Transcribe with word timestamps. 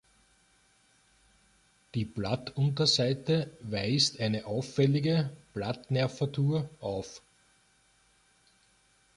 Die 1.93 2.05
Blattunterseite 2.05 3.51
weist 3.59 4.19
eine 4.19 4.47
auffällige 4.47 5.29
Blattnervatur 5.53 6.67
auf. 6.79 7.21